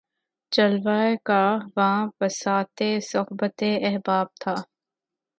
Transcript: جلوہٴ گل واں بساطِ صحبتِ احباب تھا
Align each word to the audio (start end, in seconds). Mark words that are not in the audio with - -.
جلوہٴ 0.51 1.13
گل 1.27 1.57
واں 1.75 1.99
بساطِ 2.17 2.77
صحبتِ 3.11 3.59
احباب 3.87 4.27
تھا 4.41 4.55